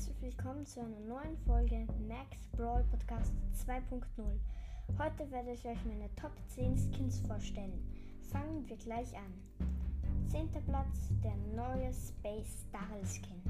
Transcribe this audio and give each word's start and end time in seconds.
herzlich 0.00 0.22
willkommen 0.22 0.64
zu 0.64 0.80
einer 0.80 1.00
neuen 1.00 1.36
Folge 1.44 1.84
Max 2.06 2.44
Brawl 2.56 2.84
Podcast 2.84 3.32
2.0. 3.66 4.00
Heute 4.96 5.30
werde 5.32 5.50
ich 5.50 5.66
euch 5.66 5.84
meine 5.84 6.08
Top 6.14 6.30
10 6.46 6.78
Skins 6.78 7.20
vorstellen. 7.26 7.84
Fangen 8.30 8.64
wir 8.68 8.76
gleich 8.76 9.12
an. 9.16 9.34
Zehnter 10.28 10.60
Platz, 10.60 11.10
der 11.24 11.34
neue 11.56 11.92
Space 11.92 12.64
Darrell 12.70 13.04
Skin. 13.04 13.42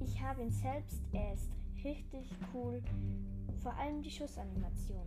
Ich 0.00 0.20
habe 0.20 0.42
ihn 0.42 0.50
selbst, 0.50 1.00
er 1.12 1.34
ist 1.34 1.48
richtig 1.84 2.28
cool, 2.52 2.82
vor 3.62 3.74
allem 3.74 4.02
die 4.02 4.10
Schussanimation. 4.10 5.06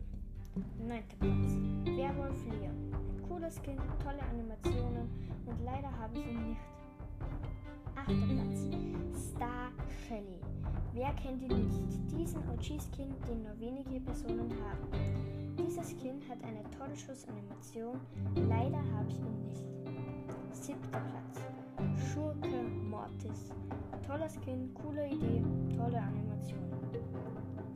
Neunter 0.80 1.18
Platz, 1.20 1.98
Werwolf 1.98 2.46
Leon. 2.46 2.94
Ein 2.94 3.28
cooler 3.28 3.52
Skin, 3.52 3.78
tolle 4.02 4.24
Animationen 4.32 5.10
und 5.46 5.64
leider 5.66 5.92
habe 6.00 6.18
ich 6.18 6.26
ihn 6.26 6.50
nicht. 6.50 6.62
Achter 7.96 8.14
Platz, 8.14 8.49
Star 8.49 8.49
Shelly. 8.49 8.49
Wer 11.10 11.16
kennt 11.16 11.42
ihn 11.42 11.66
nicht? 11.66 12.20
Diesen 12.20 12.38
OG-Skin, 12.50 13.16
den 13.28 13.42
nur 13.42 13.60
wenige 13.60 14.00
Personen 14.00 14.52
haben. 14.64 15.56
Dieser 15.58 15.82
Skin 15.82 16.22
hat 16.30 16.38
eine 16.44 16.62
tolle 16.78 16.96
Schussanimation, 16.96 18.00
leider 18.36 18.78
habe 18.78 19.10
ich 19.10 19.18
ihn 19.18 19.42
nicht. 19.42 19.66
Siebter 20.52 21.00
Platz, 21.00 21.42
Schurke 22.14 22.62
Mortis. 22.92 23.50
Toller 24.06 24.30
Skin, 24.30 24.72
coole 24.76 25.08
Idee, 25.08 25.42
tolle 25.76 26.00
Animation. 26.00 26.60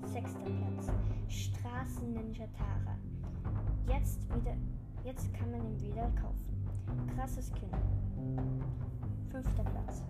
Sechster 0.04 0.40
Platz, 0.46 0.92
Straßen-Ninja 1.28 2.46
Tara. 2.56 2.96
Jetzt 3.88 4.22
wieder, 4.36 4.56
jetzt 5.04 5.34
kann 5.34 5.50
man 5.50 5.66
ihn 5.72 5.82
wieder 5.82 6.12
kaufen. 6.22 6.68
Krasses 7.16 7.50
Skin. 7.50 7.72
Fünfter 9.32 9.64
Platz. 9.64 10.04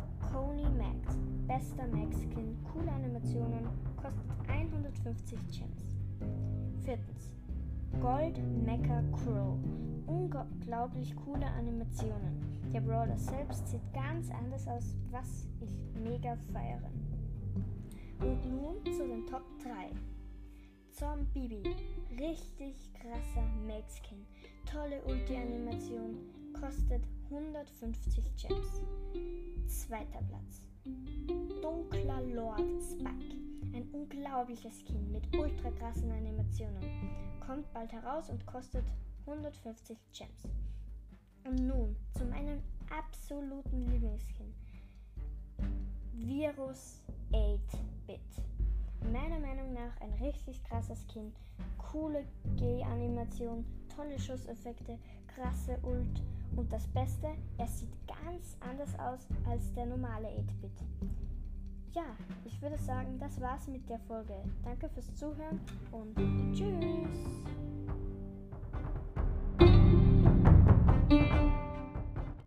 Bester 1.53 1.85
Max-Skin, 1.85 2.57
coole 2.63 2.91
Animationen, 2.91 3.67
kostet 3.95 4.25
150 4.47 5.37
Gems. 5.51 5.99
Viertens, 6.83 7.31
Gold 8.01 8.39
Mecha 8.65 9.03
Crow. 9.11 9.59
Unglaublich 10.07 11.15
coole 11.15 11.45
Animationen. 11.45 12.41
Der 12.73 12.81
Brawler 12.81 13.15
selbst 13.17 13.67
sieht 13.67 13.93
ganz 13.93 14.31
anders 14.31 14.67
aus, 14.67 14.95
was 15.11 15.47
ich 15.61 15.79
mega 15.93 16.35
feiere. 16.51 16.89
Und 18.19 18.43
nun 18.49 18.83
zu 18.91 19.07
den 19.07 19.27
Top 19.27 19.43
3. 19.61 19.91
Zombibi. 20.89 21.61
Richtig 22.17 22.91
krasser 22.95 23.47
Max-Skin. 23.67 24.25
Tolle 24.65 25.03
Ulti-Animation. 25.03 26.17
Kostet 26.59 27.03
150 27.29 28.23
Gems. 28.37 28.81
Zweiter 29.67 30.23
Platz. 30.27 30.72
Dunkler 31.62 32.22
Lord 32.34 32.59
Spike. 32.81 33.38
Ein 33.73 33.88
unglaubliches 33.94 34.81
Skin 34.81 35.12
mit 35.14 35.23
ultra 35.38 35.72
krassen 35.72 36.12
Animationen. 36.12 36.84
Kommt 37.45 37.72
bald 37.73 37.94
heraus 37.94 38.30
und 38.30 38.45
kostet 38.45 38.84
150 39.26 39.98
Gems. 40.11 40.44
Und 41.45 41.66
nun 41.66 41.95
zu 42.17 42.26
meinem 42.26 42.61
absoluten 42.89 43.81
Lieblingsskin. 43.89 44.54
Virus 46.14 47.02
8-Bit. 47.31 48.20
Meiner 49.11 49.39
Meinung 49.39 49.73
nach 49.73 50.00
ein 50.02 50.14
richtig 50.22 50.64
krasser 50.66 50.95
Skin. 50.95 51.34
Coole 51.78 52.26
G-Animation, 52.58 53.66
tolle 53.95 54.19
Schusseffekte, 54.19 54.97
krasse 55.27 55.77
Ult 55.83 56.22
und 56.55 56.72
das 56.72 56.88
Beste, 56.88 57.27
er 57.58 57.67
sieht 57.67 57.94
ganz 58.08 58.58
anders 58.59 58.97
aus 58.99 59.27
als 59.49 59.73
der 59.73 59.86
normale 59.86 60.27
8-Bit. 60.27 60.72
Ja, 61.94 62.05
ich 62.45 62.61
würde 62.61 62.77
sagen, 62.77 63.19
das 63.19 63.39
war's 63.39 63.67
mit 63.67 63.88
der 63.89 63.99
Folge. 63.99 64.33
Danke 64.64 64.89
fürs 64.89 65.14
Zuhören 65.15 65.59
und 65.92 66.15
tschüss! 66.54 67.43